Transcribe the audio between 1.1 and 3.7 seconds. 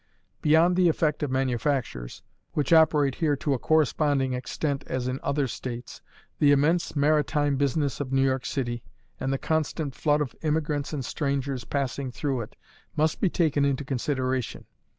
of manufactures, which operate here to a